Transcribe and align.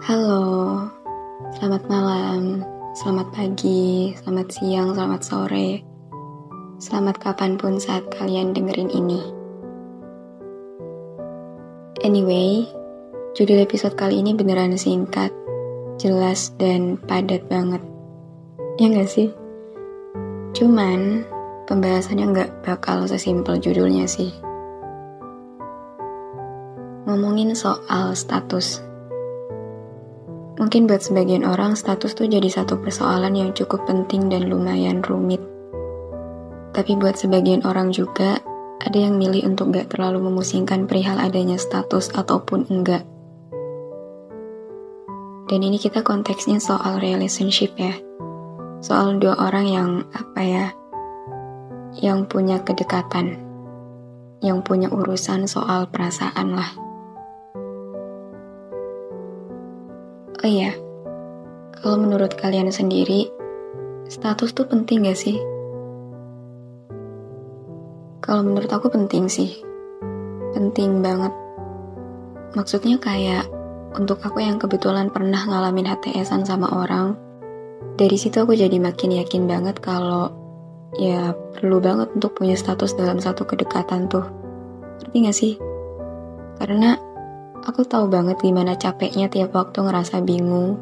Halo, 0.00 0.88
selamat 1.60 1.84
malam, 1.92 2.64
selamat 2.96 3.36
pagi, 3.36 4.16
selamat 4.16 4.48
siang, 4.48 4.96
selamat 4.96 5.20
sore, 5.20 5.84
selamat 6.80 7.20
kapan 7.20 7.60
pun 7.60 7.76
saat 7.76 8.08
kalian 8.08 8.56
dengerin 8.56 8.88
ini. 8.88 9.20
Anyway, 12.00 12.64
judul 13.36 13.60
episode 13.60 13.92
kali 13.92 14.24
ini 14.24 14.32
beneran 14.32 14.72
singkat, 14.80 15.36
jelas, 16.00 16.48
dan 16.56 16.96
padat 17.04 17.44
banget. 17.52 17.84
Ya 18.80 18.88
nggak 18.88 19.04
sih? 19.04 19.28
Cuman, 20.56 21.28
pembahasannya 21.68 22.24
nggak 22.24 22.50
bakal 22.64 23.04
sesimpel 23.04 23.60
judulnya 23.60 24.08
sih. 24.08 24.32
Ngomongin 27.04 27.52
soal 27.52 28.16
status. 28.16 28.89
Mungkin 30.60 30.84
buat 30.84 31.00
sebagian 31.00 31.48
orang, 31.48 31.72
status 31.72 32.12
tuh 32.12 32.28
jadi 32.28 32.44
satu 32.44 32.76
persoalan 32.84 33.32
yang 33.32 33.56
cukup 33.56 33.88
penting 33.88 34.28
dan 34.28 34.52
lumayan 34.52 35.00
rumit. 35.00 35.40
Tapi 36.76 37.00
buat 37.00 37.16
sebagian 37.16 37.64
orang 37.64 37.96
juga, 37.96 38.36
ada 38.76 38.98
yang 39.00 39.16
milih 39.16 39.48
untuk 39.48 39.72
gak 39.72 39.96
terlalu 39.96 40.20
memusingkan 40.28 40.84
perihal 40.84 41.16
adanya 41.16 41.56
status 41.56 42.12
ataupun 42.12 42.68
enggak. 42.68 43.08
Dan 45.48 45.64
ini 45.64 45.80
kita 45.80 46.04
konteksnya 46.04 46.60
soal 46.60 47.00
relationship 47.00 47.72
ya. 47.80 47.96
Soal 48.84 49.16
dua 49.16 49.40
orang 49.40 49.64
yang 49.64 49.90
apa 50.12 50.40
ya, 50.44 50.66
yang 52.04 52.28
punya 52.28 52.60
kedekatan, 52.60 53.40
yang 54.44 54.60
punya 54.60 54.92
urusan 54.92 55.48
soal 55.48 55.88
perasaan 55.88 56.52
lah. 56.52 56.89
Oh 60.40 60.48
iya, 60.48 60.72
kalau 61.84 62.00
menurut 62.00 62.32
kalian 62.32 62.72
sendiri, 62.72 63.28
status 64.08 64.56
tuh 64.56 64.64
penting 64.64 65.04
gak 65.04 65.20
sih? 65.20 65.36
Kalau 68.24 68.40
menurut 68.48 68.72
aku 68.72 68.88
penting 68.88 69.28
sih. 69.28 69.60
Penting 70.56 71.04
banget. 71.04 71.28
Maksudnya 72.56 72.96
kayak 72.96 73.52
untuk 73.92 74.24
aku 74.24 74.40
yang 74.40 74.56
kebetulan 74.56 75.12
pernah 75.12 75.44
ngalamin 75.44 75.92
HTSan 75.92 76.48
sama 76.48 76.72
orang, 76.72 77.20
dari 78.00 78.16
situ 78.16 78.40
aku 78.40 78.56
jadi 78.56 78.80
makin 78.80 79.12
yakin 79.20 79.44
banget 79.44 79.76
kalau 79.84 80.32
ya 80.96 81.36
perlu 81.52 81.84
banget 81.84 82.16
untuk 82.16 82.32
punya 82.32 82.56
status 82.56 82.96
dalam 82.96 83.20
satu 83.20 83.44
kedekatan 83.44 84.08
tuh. 84.08 84.24
Ngerti 85.04 85.16
gak 85.20 85.36
sih? 85.36 85.54
Karena 86.56 86.96
aku 87.64 87.84
tahu 87.84 88.08
banget 88.08 88.40
gimana 88.40 88.76
capeknya 88.76 89.28
tiap 89.28 89.52
waktu 89.52 89.84
ngerasa 89.84 90.24
bingung, 90.24 90.80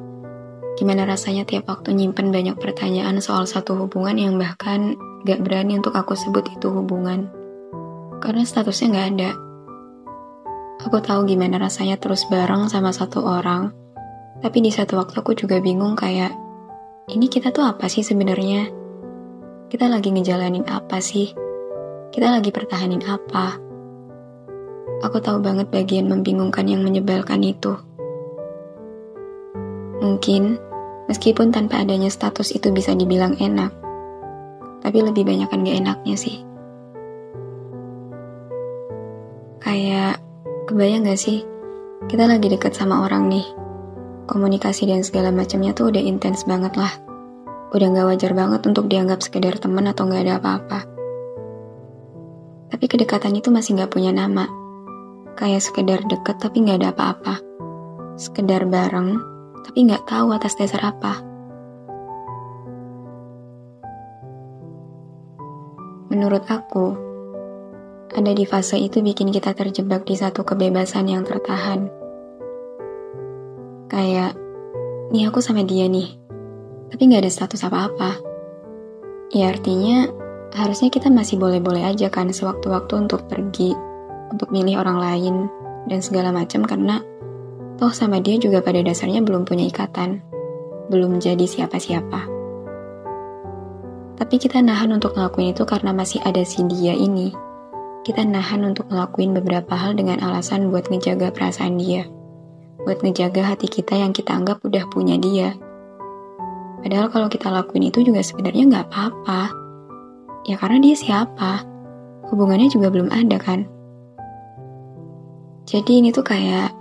gimana 0.79 1.07
rasanya 1.09 1.43
tiap 1.43 1.67
waktu 1.67 1.95
nyimpen 1.95 2.31
banyak 2.31 2.55
pertanyaan 2.59 3.19
soal 3.19 3.47
satu 3.47 3.75
hubungan 3.75 4.15
yang 4.15 4.35
bahkan 4.39 4.95
gak 5.27 5.43
berani 5.43 5.79
untuk 5.79 5.99
aku 5.99 6.15
sebut 6.15 6.47
itu 6.55 6.71
hubungan 6.71 7.27
karena 8.19 8.43
statusnya 8.43 8.87
nggak 8.93 9.09
ada. 9.15 9.31
Aku 10.87 11.03
tahu 11.03 11.27
gimana 11.27 11.59
rasanya 11.59 11.99
terus 11.99 12.27
bareng 12.31 12.71
sama 12.71 12.95
satu 12.95 13.23
orang, 13.27 13.75
tapi 14.39 14.63
di 14.63 14.71
satu 14.71 14.95
waktu 14.99 15.19
aku 15.19 15.35
juga 15.35 15.59
bingung 15.59 15.99
kayak, 15.99 16.31
ini 17.11 17.27
kita 17.27 17.51
tuh 17.51 17.67
apa 17.67 17.91
sih 17.91 18.07
sebenarnya? 18.07 18.71
Kita 19.67 19.91
lagi 19.91 20.15
ngejalanin 20.15 20.71
apa 20.71 21.03
sih? 21.03 21.35
Kita 22.15 22.31
lagi 22.31 22.55
pertahanin 22.55 23.03
apa? 23.11 23.68
Aku 24.99 25.23
tahu 25.23 25.39
banget 25.39 25.71
bagian 25.71 26.11
membingungkan 26.11 26.67
yang 26.67 26.83
menyebalkan 26.83 27.39
itu. 27.47 27.79
Mungkin, 30.03 30.59
meskipun 31.07 31.55
tanpa 31.55 31.87
adanya 31.87 32.11
status 32.11 32.51
itu 32.51 32.75
bisa 32.75 32.99
dibilang 32.99 33.39
enak, 33.39 33.71
tapi 34.83 34.99
lebih 34.99 35.23
banyak 35.23 35.47
kan 35.47 35.63
gak 35.63 35.79
enaknya 35.79 36.17
sih. 36.19 36.43
Kayak, 39.63 40.19
kebayang 40.67 41.07
gak 41.07 41.23
sih? 41.23 41.47
Kita 42.11 42.27
lagi 42.27 42.51
deket 42.51 42.75
sama 42.75 43.07
orang 43.07 43.31
nih. 43.31 43.47
Komunikasi 44.27 44.91
dan 44.91 45.07
segala 45.07 45.31
macamnya 45.31 45.79
tuh 45.79 45.95
udah 45.95 46.03
intens 46.03 46.43
banget 46.43 46.75
lah. 46.75 46.91
Udah 47.71 47.87
gak 47.95 48.07
wajar 48.19 48.33
banget 48.35 48.67
untuk 48.67 48.91
dianggap 48.91 49.23
sekedar 49.23 49.63
temen 49.63 49.87
atau 49.87 50.11
gak 50.11 50.27
ada 50.27 50.43
apa-apa. 50.43 50.81
Tapi 52.75 52.85
kedekatan 52.91 53.39
itu 53.39 53.55
masih 53.55 53.79
gak 53.79 53.95
punya 53.95 54.11
nama. 54.11 54.58
Kayak 55.39 55.63
sekedar 55.63 56.03
deket 56.03 56.43
tapi 56.43 56.67
gak 56.67 56.83
ada 56.83 56.91
apa-apa. 56.91 57.39
Sekedar 58.19 58.67
bareng, 58.67 59.23
tapi 59.63 59.87
gak 59.87 60.11
tahu 60.11 60.35
atas 60.35 60.59
dasar 60.59 60.83
apa. 60.83 61.23
Menurut 66.11 66.43
aku, 66.51 66.99
ada 68.19 68.35
di 68.35 68.43
fase 68.43 68.83
itu 68.83 68.99
bikin 68.99 69.31
kita 69.31 69.55
terjebak 69.55 70.03
di 70.03 70.19
satu 70.19 70.43
kebebasan 70.43 71.07
yang 71.07 71.23
tertahan. 71.23 71.87
Kayak, 73.87 74.35
nih 75.15 75.31
aku 75.31 75.39
sama 75.39 75.63
dia 75.63 75.87
nih, 75.87 76.19
tapi 76.91 77.15
gak 77.15 77.23
ada 77.23 77.31
status 77.31 77.63
apa-apa. 77.63 78.19
Ya 79.31 79.55
artinya, 79.55 80.11
harusnya 80.51 80.91
kita 80.91 81.07
masih 81.15 81.39
boleh-boleh 81.39 81.87
aja 81.87 82.11
kan 82.11 82.35
sewaktu-waktu 82.35 83.07
untuk 83.07 83.31
pergi, 83.31 83.79
untuk 84.29 84.53
milih 84.53 84.81
orang 84.81 84.99
lain, 85.01 85.35
dan 85.89 86.01
segala 86.05 86.33
macam 86.35 86.65
karena 86.69 87.01
toh 87.81 87.93
sama 87.95 88.21
dia 88.21 88.37
juga 88.37 88.61
pada 88.61 88.83
dasarnya 88.85 89.25
belum 89.25 89.49
punya 89.49 89.69
ikatan, 89.69 90.21
belum 90.93 91.21
jadi 91.23 91.45
siapa-siapa. 91.45 92.27
Tapi 94.19 94.35
kita 94.37 94.59
nahan 94.61 94.93
untuk 94.93 95.15
ngelakuin 95.15 95.55
itu 95.55 95.63
karena 95.63 95.95
masih 95.95 96.19
ada 96.27 96.43
si 96.43 96.67
dia 96.67 96.93
ini 96.93 97.49
kita 98.09 98.25
nahan 98.25 98.65
untuk 98.65 98.89
ngelakuin 98.89 99.37
beberapa 99.37 99.77
hal 99.77 99.93
dengan 99.93 100.17
alasan 100.25 100.73
buat 100.73 100.89
ngejaga 100.89 101.29
perasaan 101.29 101.77
dia. 101.77 102.09
Buat 102.81 103.05
ngejaga 103.05 103.53
hati 103.53 103.69
kita 103.69 104.01
yang 104.01 104.17
kita 104.17 104.33
anggap 104.33 104.65
udah 104.65 104.89
punya 104.89 105.21
dia. 105.21 105.53
Padahal 106.81 107.13
kalau 107.13 107.29
kita 107.29 107.53
lakuin 107.53 107.93
itu 107.93 108.01
juga 108.01 108.25
sebenarnya 108.25 108.65
nggak 108.65 108.87
apa-apa. 108.89 109.53
Ya 110.49 110.57
karena 110.57 110.81
dia 110.81 110.97
siapa? 110.97 111.69
Hubungannya 112.33 112.73
juga 112.73 112.89
belum 112.89 113.13
ada 113.13 113.37
kan? 113.37 113.69
Jadi 115.69 116.01
ini 116.01 116.09
tuh 116.17 116.25
kayak 116.25 116.73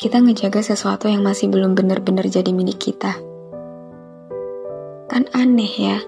kita 0.00 0.16
ngejaga 0.16 0.64
sesuatu 0.64 1.12
yang 1.12 1.20
masih 1.20 1.52
belum 1.52 1.76
benar-benar 1.76 2.24
jadi 2.24 2.48
milik 2.56 2.80
kita. 2.80 3.20
Kan 5.12 5.28
aneh 5.36 5.68
ya, 5.68 6.00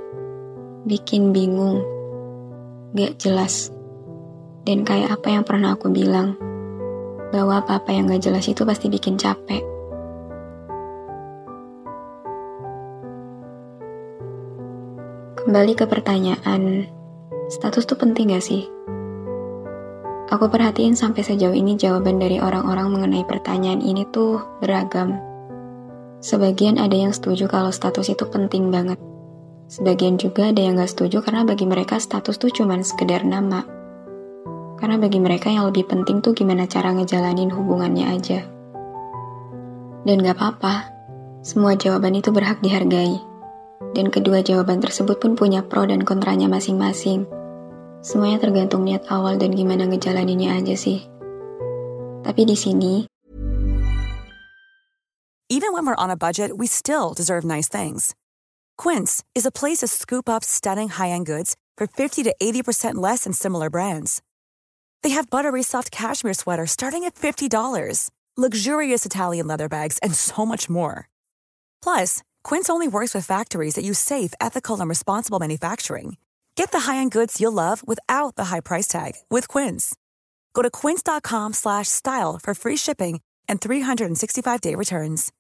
bikin 0.89 1.37
bingung, 1.37 1.85
gak 2.97 3.21
jelas. 3.21 3.69
Dan 4.65 4.81
kayak 4.81 5.21
apa 5.21 5.29
yang 5.29 5.45
pernah 5.45 5.77
aku 5.77 5.93
bilang, 5.93 6.41
bahwa 7.37 7.61
apa-apa 7.61 7.93
yang 7.93 8.09
gak 8.09 8.25
jelas 8.25 8.49
itu 8.49 8.65
pasti 8.65 8.89
bikin 8.89 9.21
capek. 9.21 9.61
Kembali 15.37 15.73
ke 15.77 15.85
pertanyaan, 15.85 16.89
status 17.53 17.85
tuh 17.85 18.01
penting 18.01 18.33
gak 18.33 18.41
sih? 18.41 18.65
Aku 20.33 20.49
perhatiin 20.49 20.97
sampai 20.97 21.21
sejauh 21.21 21.53
ini 21.53 21.77
jawaban 21.77 22.17
dari 22.17 22.41
orang-orang 22.41 22.89
mengenai 22.89 23.21
pertanyaan 23.29 23.85
ini 23.85 24.09
tuh 24.09 24.41
beragam. 24.65 25.21
Sebagian 26.25 26.81
ada 26.81 26.97
yang 26.97 27.13
setuju 27.13 27.53
kalau 27.53 27.69
status 27.69 28.09
itu 28.09 28.25
penting 28.25 28.73
banget. 28.73 28.97
Sebagian 29.69 30.17
juga 30.17 30.49
ada 30.49 30.57
yang 30.65 30.81
gak 30.81 30.89
setuju 30.89 31.21
karena 31.21 31.45
bagi 31.45 31.69
mereka 31.69 32.01
status 32.01 32.41
tuh 32.41 32.49
cuman 32.49 32.81
sekedar 32.81 33.29
nama. 33.29 33.61
Karena 34.81 34.97
bagi 34.97 35.21
mereka 35.21 35.53
yang 35.53 35.69
lebih 35.69 35.85
penting 35.85 36.25
tuh 36.25 36.33
gimana 36.33 36.65
cara 36.65 36.97
ngejalanin 36.97 37.53
hubungannya 37.53 38.09
aja. 38.09 38.41
Dan 40.09 40.25
gak 40.25 40.41
apa-apa, 40.41 40.89
semua 41.45 41.77
jawaban 41.77 42.17
itu 42.17 42.33
berhak 42.33 42.65
dihargai. 42.65 43.21
Dan 43.93 44.09
kedua 44.09 44.41
jawaban 44.41 44.81
tersebut 44.81 45.21
pun 45.21 45.37
punya 45.37 45.61
pro 45.61 45.85
dan 45.85 46.09
kontranya 46.09 46.49
masing-masing. 46.49 47.42
Semuanya 48.03 48.43
tergantung 48.43 48.83
niat 48.83 49.07
awal 49.07 49.39
dan 49.39 49.55
gimana 49.55 49.87
ngejalaninnya 49.87 50.59
aja 50.59 50.75
sih. 50.75 51.07
Tapi 52.27 52.43
di 52.43 52.59
sini, 52.59 52.95
Even 55.53 55.77
when 55.77 55.85
we're 55.85 56.01
on 56.01 56.09
a 56.11 56.17
budget, 56.17 56.57
we 56.57 56.67
still 56.67 57.13
deserve 57.13 57.45
nice 57.45 57.69
things. 57.69 58.17
Quince 58.81 59.23
is 59.37 59.45
a 59.45 59.53
place 59.53 59.85
to 59.85 59.87
scoop 59.87 60.27
up 60.27 60.43
stunning 60.43 60.89
high-end 60.89 61.29
goods 61.29 61.55
for 61.77 61.87
50 61.87 62.25
to 62.25 62.35
80% 62.41 62.95
less 62.97 63.25
than 63.25 63.37
similar 63.37 63.69
brands. 63.69 64.23
They 65.03 65.11
have 65.11 65.29
buttery 65.29 65.63
soft 65.63 65.93
cashmere 65.93 66.35
sweaters 66.35 66.73
starting 66.73 67.05
at 67.05 67.15
$50, 67.15 67.53
luxurious 68.37 69.05
Italian 69.05 69.47
leather 69.47 69.69
bags, 69.69 69.99
and 70.01 70.15
so 70.15 70.47
much 70.47 70.71
more. 70.71 71.07
Plus, 71.85 72.23
Quince 72.43 72.71
only 72.71 72.89
works 72.89 73.15
with 73.15 73.27
factories 73.27 73.75
that 73.75 73.85
use 73.85 73.99
safe, 73.99 74.33
ethical, 74.41 74.81
and 74.81 74.89
responsible 74.89 75.39
manufacturing. 75.39 76.17
Get 76.63 76.71
the 76.71 76.87
high-end 76.87 77.11
goods 77.11 77.43
you'll 77.43 77.59
love 77.59 77.83
without 77.83 78.39
the 78.39 78.55
high 78.55 78.63
price 78.63 78.87
tag 78.87 79.19
with 79.27 79.51
Quince. 79.51 79.99
Go 80.55 80.63
to 80.63 80.71
quince.com 80.71 81.59
slash 81.59 81.91
style 81.91 82.39
for 82.39 82.55
free 82.55 82.79
shipping 82.79 83.19
and 83.51 83.59
365-day 83.59 84.79
returns. 84.79 85.35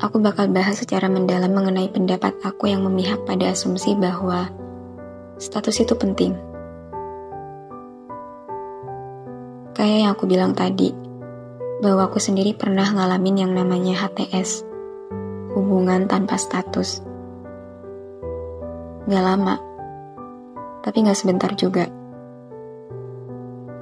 aku 0.00 0.16
bakal 0.18 0.48
bahas 0.48 0.80
secara 0.80 1.12
mendalam 1.12 1.52
mengenai 1.52 1.92
pendapat 1.92 2.32
aku 2.40 2.72
yang 2.72 2.88
memihak 2.88 3.20
pada 3.28 3.52
asumsi 3.52 3.92
bahwa 4.00 4.48
status 5.36 5.84
itu 5.84 5.92
penting. 5.92 6.32
Kayak 9.76 9.98
yang 10.08 10.10
aku 10.16 10.24
bilang 10.24 10.56
tadi, 10.56 10.88
bahwa 11.84 12.08
aku 12.08 12.16
sendiri 12.16 12.56
pernah 12.56 12.88
ngalamin 12.88 13.44
yang 13.44 13.52
namanya 13.52 14.08
HTS, 14.08 14.64
hubungan 15.52 16.08
tanpa 16.08 16.40
status. 16.40 17.11
Gak 19.08 19.24
lama, 19.24 19.58
tapi 20.86 21.02
gak 21.02 21.18
sebentar 21.18 21.50
juga. 21.58 21.90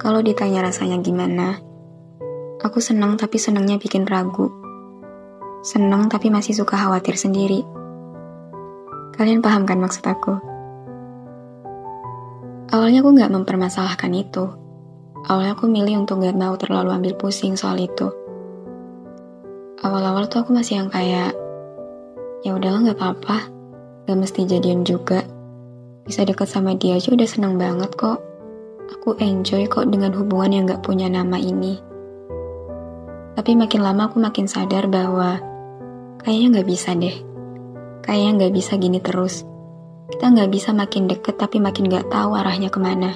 Kalau 0.01 0.21
ditanya 0.25 0.65
rasanya 0.65 0.97
gimana, 1.01 1.61
aku 2.61 2.81
senang 2.81 3.17
tapi 3.17 3.37
senangnya 3.37 3.77
bikin 3.77 4.09
ragu 4.09 4.61
seneng 5.61 6.09
tapi 6.09 6.33
masih 6.33 6.57
suka 6.57 6.73
khawatir 6.73 7.13
sendiri. 7.13 7.61
Kalian 9.13 9.45
paham 9.45 9.69
kan 9.69 9.77
maksud 9.77 10.01
aku? 10.01 10.41
Awalnya 12.73 13.05
aku 13.05 13.09
gak 13.13 13.33
mempermasalahkan 13.33 14.11
itu. 14.17 14.49
Awalnya 15.29 15.53
aku 15.53 15.69
milih 15.69 16.01
untuk 16.01 16.25
gak 16.25 16.33
mau 16.33 16.57
terlalu 16.57 16.97
ambil 16.97 17.13
pusing 17.13 17.53
soal 17.53 17.77
itu. 17.77 18.09
Awal-awal 19.85 20.25
tuh 20.33 20.41
aku 20.41 20.49
masih 20.49 20.81
yang 20.81 20.89
kayak, 20.89 21.37
ya 22.41 22.57
udahlah 22.57 22.81
gak 22.89 22.97
apa-apa, 22.97 23.37
gak 24.05 24.17
mesti 24.17 24.47
jadian 24.47 24.85
juga. 24.85 25.21
Bisa 26.05 26.25
deket 26.25 26.49
sama 26.49 26.73
dia 26.73 26.97
aja 26.97 27.13
udah 27.13 27.29
seneng 27.29 27.61
banget 27.61 27.93
kok. 27.93 28.19
Aku 28.99 29.15
enjoy 29.21 29.69
kok 29.69 29.87
dengan 29.87 30.11
hubungan 30.17 30.51
yang 30.51 30.63
gak 30.67 30.83
punya 30.83 31.07
nama 31.07 31.37
ini. 31.37 31.91
Tapi 33.31 33.55
makin 33.55 33.81
lama 33.81 34.11
aku 34.11 34.19
makin 34.19 34.45
sadar 34.45 34.91
bahwa 34.91 35.39
kayaknya 36.19 36.59
nggak 36.59 36.67
bisa 36.67 36.91
deh. 36.93 37.15
Kayaknya 38.03 38.31
nggak 38.37 38.53
bisa 38.53 38.73
gini 38.75 38.99
terus. 38.99 39.47
Kita 40.11 40.27
nggak 40.27 40.51
bisa 40.51 40.75
makin 40.75 41.07
deket 41.07 41.39
tapi 41.39 41.63
makin 41.63 41.87
nggak 41.87 42.11
tahu 42.11 42.35
arahnya 42.35 42.67
ke 42.67 42.79
mana. 42.83 43.15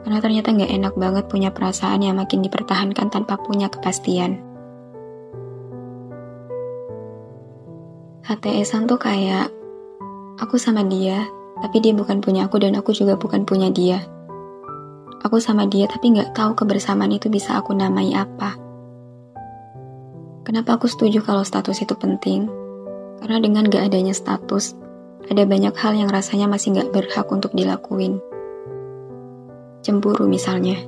Karena 0.00 0.18
ternyata 0.24 0.56
nggak 0.56 0.72
enak 0.72 0.94
banget 0.96 1.24
punya 1.28 1.52
perasaan 1.52 2.00
yang 2.00 2.16
makin 2.16 2.40
dipertahankan 2.40 3.12
tanpa 3.12 3.36
punya 3.36 3.68
kepastian. 3.68 4.40
HTSan 8.24 8.88
tuh 8.88 8.96
kayak 8.96 9.52
aku 10.40 10.56
sama 10.56 10.80
dia, 10.88 11.28
tapi 11.60 11.84
dia 11.84 11.92
bukan 11.92 12.24
punya 12.24 12.48
aku 12.48 12.56
dan 12.56 12.74
aku 12.80 12.96
juga 12.96 13.14
bukan 13.20 13.44
punya 13.44 13.68
dia. 13.68 14.00
Aku 15.20 15.36
sama 15.36 15.68
dia 15.68 15.84
tapi 15.84 16.16
nggak 16.16 16.32
tahu 16.32 16.56
kebersamaan 16.56 17.12
itu 17.12 17.28
bisa 17.28 17.60
aku 17.60 17.76
namai 17.76 18.16
apa. 18.16 18.56
Kenapa 20.48 20.80
aku 20.80 20.88
setuju 20.88 21.20
kalau 21.20 21.44
status 21.44 21.84
itu 21.84 21.92
penting? 21.92 22.48
Karena 23.20 23.38
dengan 23.38 23.68
gak 23.68 23.92
adanya 23.92 24.16
status, 24.16 24.72
ada 25.28 25.44
banyak 25.44 25.76
hal 25.76 25.92
yang 25.94 26.08
rasanya 26.08 26.48
masih 26.48 26.74
gak 26.74 26.90
berhak 26.90 27.28
untuk 27.28 27.52
dilakuin. 27.52 28.18
Cemburu 29.84 30.26
misalnya. 30.26 30.80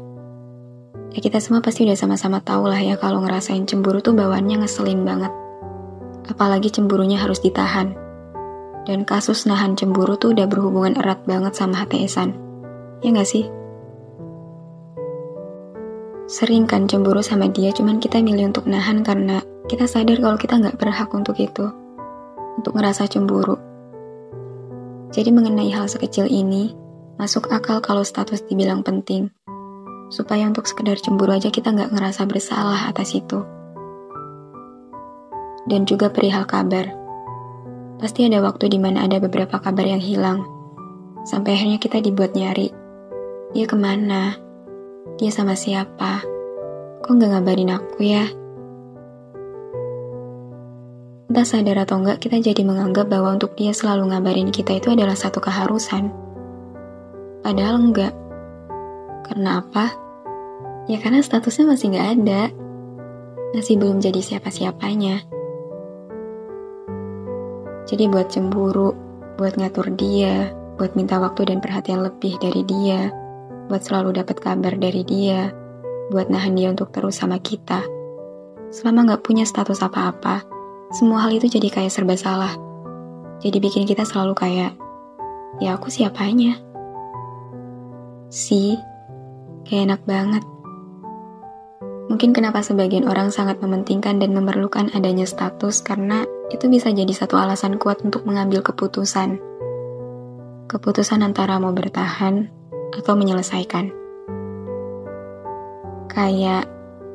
Ya 1.13 1.21
kita 1.21 1.39
semua 1.39 1.61
pasti 1.61 1.85
udah 1.85 1.95
sama-sama 1.95 2.41
tahu 2.41 2.73
lah 2.73 2.81
ya 2.81 2.97
kalau 2.97 3.21
ngerasain 3.21 3.69
cemburu 3.69 4.01
tuh 4.01 4.17
bawaannya 4.17 4.65
ngeselin 4.65 5.05
banget. 5.05 5.31
Apalagi 6.27 6.73
cemburunya 6.73 7.21
harus 7.21 7.39
ditahan. 7.45 8.02
Dan 8.83 9.07
kasus 9.07 9.47
nahan 9.47 9.79
cemburu 9.79 10.19
tuh 10.19 10.35
udah 10.35 10.51
berhubungan 10.51 10.99
erat 10.99 11.23
banget 11.23 11.55
sama 11.55 11.87
HTSan. 11.87 12.35
Ya 13.03 13.15
gak 13.15 13.31
sih? 13.31 13.47
Sering 16.33 16.65
kan 16.65 16.89
cemburu 16.89 17.21
sama 17.21 17.53
dia, 17.53 17.77
cuman 17.77 18.01
kita 18.01 18.25
milih 18.25 18.55
untuk 18.55 18.65
nahan 18.65 19.05
karena 19.05 19.45
kita 19.69 19.85
sadar 19.85 20.17
kalau 20.17 20.41
kita 20.41 20.57
nggak 20.57 20.81
berhak 20.81 21.13
untuk 21.13 21.37
itu, 21.37 21.69
untuk 22.57 22.73
ngerasa 22.73 23.05
cemburu. 23.05 23.61
Jadi 25.13 25.29
mengenai 25.29 25.69
hal 25.77 25.93
sekecil 25.93 26.25
ini, 26.33 26.73
masuk 27.21 27.53
akal 27.53 27.85
kalau 27.85 28.01
status 28.01 28.49
dibilang 28.49 28.81
penting, 28.81 29.29
supaya 30.09 30.49
untuk 30.49 30.65
sekedar 30.65 30.97
cemburu 30.97 31.37
aja 31.37 31.53
kita 31.53 31.69
nggak 31.69 31.93
ngerasa 31.93 32.25
bersalah 32.25 32.89
atas 32.89 33.13
itu. 33.13 33.45
Dan 35.69 35.85
juga 35.85 36.09
perihal 36.09 36.49
kabar. 36.49 37.02
Pasti 38.03 38.27
ada 38.27 38.43
waktu 38.43 38.67
di 38.67 38.83
mana 38.83 39.07
ada 39.07 39.23
beberapa 39.23 39.63
kabar 39.63 39.87
yang 39.87 40.03
hilang, 40.03 40.43
sampai 41.23 41.55
akhirnya 41.55 41.79
kita 41.79 42.03
dibuat 42.03 42.35
nyari. 42.35 42.75
Dia 43.55 43.71
ke 43.71 43.79
mana? 43.79 44.35
Dia 45.23 45.31
sama 45.31 45.55
siapa? 45.55 46.19
Kok 46.99 47.13
nggak 47.15 47.31
ngabarin 47.31 47.71
aku 47.71 48.03
ya? 48.03 48.27
Entah 51.31 51.47
sadar 51.47 51.87
atau 51.87 52.03
enggak, 52.03 52.19
kita 52.27 52.43
jadi 52.43 52.67
menganggap 52.67 53.07
bahwa 53.07 53.39
untuk 53.39 53.55
dia 53.55 53.71
selalu 53.71 54.11
ngabarin 54.11 54.51
kita 54.51 54.83
itu 54.83 54.91
adalah 54.91 55.15
satu 55.15 55.39
keharusan. 55.39 56.11
Padahal 57.47 57.87
enggak. 57.87 58.13
Karena 59.31 59.63
apa? 59.63 59.95
Ya 60.91 60.99
karena 60.99 61.23
statusnya 61.23 61.71
masih 61.71 61.95
nggak 61.95 62.09
ada. 62.19 62.43
Masih 63.55 63.79
belum 63.79 64.03
jadi 64.03 64.19
siapa-siapanya. 64.19 65.23
Jadi 67.93 68.09
buat 68.09 68.33
cemburu, 68.33 68.97
buat 69.37 69.61
ngatur 69.61 69.93
dia, 69.93 70.49
buat 70.81 70.97
minta 70.97 71.21
waktu 71.21 71.53
dan 71.53 71.61
perhatian 71.61 72.01
lebih 72.01 72.41
dari 72.41 72.65
dia, 72.65 73.13
buat 73.69 73.85
selalu 73.85 74.17
dapat 74.17 74.41
kabar 74.41 74.81
dari 74.81 75.05
dia, 75.05 75.53
buat 76.09 76.33
nahan 76.33 76.57
dia 76.57 76.73
untuk 76.73 76.89
terus 76.89 77.21
sama 77.21 77.37
kita. 77.37 77.85
Selama 78.73 79.13
gak 79.13 79.29
punya 79.29 79.45
status 79.45 79.85
apa-apa, 79.85 80.41
semua 80.89 81.29
hal 81.29 81.37
itu 81.37 81.53
jadi 81.53 81.69
kayak 81.69 81.93
serba 81.93 82.17
salah. 82.17 82.57
Jadi 83.45 83.61
bikin 83.61 83.85
kita 83.85 84.09
selalu 84.09 84.41
kayak, 84.41 84.73
ya 85.61 85.77
aku 85.77 85.93
siapanya? 85.93 86.57
Si, 88.33 88.73
kayak 89.69 89.93
enak 89.93 90.03
banget. 90.09 90.45
Mungkin 92.09 92.33
kenapa 92.33 92.65
sebagian 92.65 93.05
orang 93.05 93.29
sangat 93.29 93.61
mementingkan 93.61 94.17
dan 94.17 94.33
memerlukan 94.33 94.89
adanya 94.97 95.29
status 95.29 95.85
karena 95.85 96.25
itu 96.53 96.69
bisa 96.69 96.93
jadi 96.93 97.11
satu 97.11 97.41
alasan 97.41 97.81
kuat 97.81 98.05
untuk 98.05 98.29
mengambil 98.29 98.61
keputusan. 98.61 99.41
Keputusan 100.69 101.25
antara 101.25 101.57
mau 101.57 101.73
bertahan 101.73 102.53
atau 102.93 103.17
menyelesaikan. 103.17 103.89
Kayak 106.13 106.69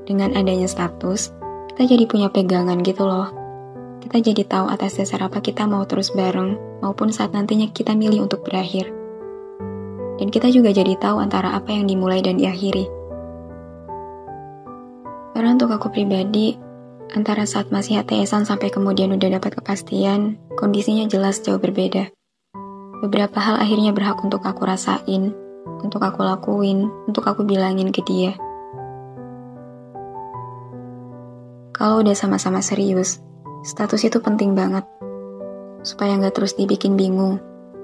dengan 0.10 0.34
adanya 0.34 0.65
status, 0.65 1.29
kita 1.74 1.86
jadi 1.86 2.10
punya 2.10 2.34
pegangan 2.34 2.82
gitu 2.82 3.06
loh. 3.06 3.29
Kita 4.01 4.17
jadi 4.17 4.41
tahu 4.41 4.65
atas 4.74 4.98
dasar 4.98 5.29
apa 5.29 5.38
kita 5.46 5.70
mau 5.70 5.86
terus 5.86 6.10
bareng, 6.10 6.82
maupun 6.82 7.13
saat 7.13 7.29
nantinya 7.38 7.70
kita 7.70 7.94
milih 7.94 8.25
untuk 8.25 8.41
berakhir. 8.41 8.89
Dan 10.17 10.34
kita 10.34 10.50
juga 10.50 10.74
jadi 10.74 10.98
tahu 10.98 11.22
antara 11.22 11.53
apa 11.53 11.70
yang 11.70 11.86
dimulai 11.86 12.25
dan 12.25 12.41
diakhiri. 12.41 12.89
Karena 15.38 15.53
untuk 15.53 15.70
aku 15.70 15.94
pribadi, 15.94 16.58
antara 17.16 17.48
saat 17.48 17.72
masih 17.72 18.04
HTSan 18.04 18.44
sampai 18.44 18.74
kemudian 18.74 19.14
udah 19.16 19.40
dapat 19.40 19.60
kepastian, 19.62 20.36
kondisinya 20.60 21.08
jelas 21.08 21.40
jauh 21.40 21.62
berbeda. 21.62 22.12
Beberapa 23.06 23.38
hal 23.38 23.62
akhirnya 23.62 23.94
berhak 23.94 24.20
untuk 24.26 24.42
aku 24.44 24.66
rasain, 24.66 25.32
untuk 25.86 26.02
aku 26.02 26.26
lakuin, 26.26 26.90
untuk 27.06 27.24
aku 27.30 27.46
bilangin 27.46 27.94
ke 27.94 28.02
dia. 28.04 28.34
Kalau 31.78 32.02
udah 32.02 32.18
sama-sama 32.18 32.58
serius, 32.66 33.22
status 33.62 34.02
itu 34.02 34.18
penting 34.18 34.58
banget. 34.58 34.84
Supaya 35.86 36.18
nggak 36.18 36.34
terus 36.34 36.58
dibikin 36.58 36.98
bingung, 36.98 37.38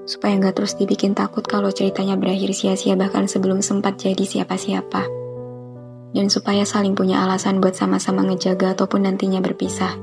supaya 0.04 0.34
nggak 0.36 0.58
terus 0.58 0.74
dibikin 0.74 1.14
takut 1.14 1.46
kalau 1.46 1.70
ceritanya 1.70 2.18
berakhir 2.18 2.50
sia-sia 2.52 2.98
bahkan 2.98 3.30
sebelum 3.30 3.62
sempat 3.62 4.02
jadi 4.02 4.26
siapa-siapa. 4.26 5.23
Dan 6.14 6.30
supaya 6.30 6.62
saling 6.62 6.94
punya 6.94 7.26
alasan 7.26 7.58
buat 7.58 7.74
sama-sama 7.74 8.22
ngejaga 8.22 8.78
ataupun 8.78 9.10
nantinya 9.10 9.42
berpisah. 9.42 9.98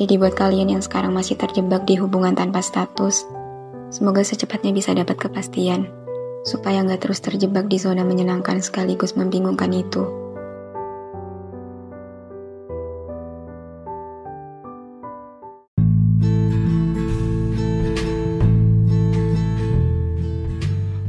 Jadi 0.00 0.16
buat 0.16 0.32
kalian 0.32 0.72
yang 0.72 0.82
sekarang 0.82 1.12
masih 1.12 1.36
terjebak 1.36 1.84
di 1.84 2.00
hubungan 2.00 2.32
tanpa 2.32 2.64
status, 2.64 3.28
Semoga 3.90 4.22
secepatnya 4.22 4.70
bisa 4.70 4.94
dapat 4.94 5.18
kepastian, 5.18 5.90
supaya 6.46 6.78
nggak 6.86 7.10
terus 7.10 7.18
terjebak 7.18 7.66
di 7.66 7.74
zona 7.74 8.06
menyenangkan 8.06 8.62
sekaligus 8.62 9.18
membingungkan 9.18 9.74
itu. 9.74 10.06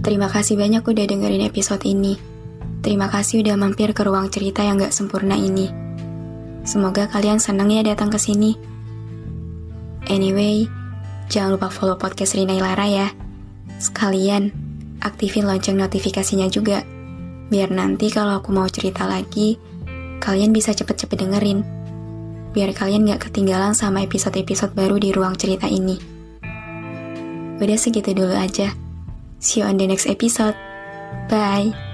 Terima 0.01 0.25
kasih 0.25 0.57
banyak 0.57 0.81
udah 0.81 1.05
dengerin 1.05 1.45
episode 1.45 1.85
ini. 1.85 2.30
Terima 2.81 3.13
kasih 3.13 3.45
udah 3.45 3.55
mampir 3.61 3.93
ke 3.93 4.01
ruang 4.01 4.33
cerita 4.33 4.65
yang 4.65 4.81
gak 4.81 4.93
sempurna 4.93 5.37
ini. 5.37 5.69
Semoga 6.65 7.05
kalian 7.05 7.37
seneng 7.37 7.69
ya 7.69 7.85
datang 7.85 8.09
ke 8.09 8.17
sini. 8.17 8.57
Anyway, 10.09 10.65
jangan 11.29 11.57
lupa 11.57 11.69
follow 11.69 11.97
podcast 11.97 12.33
Rina 12.33 12.57
Ilara 12.57 12.89
ya. 12.89 13.07
Sekalian, 13.77 14.49
aktifin 14.97 15.45
lonceng 15.45 15.77
notifikasinya 15.77 16.49
juga. 16.49 16.81
Biar 17.53 17.69
nanti 17.69 18.09
kalau 18.09 18.41
aku 18.41 18.49
mau 18.49 18.65
cerita 18.65 19.05
lagi, 19.05 19.61
kalian 20.17 20.49
bisa 20.49 20.73
cepet-cepet 20.73 21.21
dengerin. 21.21 21.61
Biar 22.51 22.73
kalian 22.73 23.05
gak 23.13 23.29
ketinggalan 23.29 23.77
sama 23.77 24.01
episode-episode 24.01 24.73
baru 24.73 24.97
di 24.97 25.13
ruang 25.13 25.37
cerita 25.37 25.69
ini. 25.69 26.01
Udah 27.61 27.77
segitu 27.77 28.17
dulu 28.17 28.33
aja. 28.33 28.73
See 29.37 29.61
you 29.61 29.69
on 29.69 29.77
the 29.77 29.85
next 29.85 30.09
episode. 30.09 30.57
Bye. 31.29 31.90